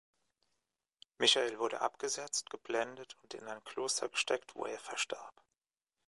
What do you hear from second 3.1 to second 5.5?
und in ein Kloster gesteckt, wo er verstarb.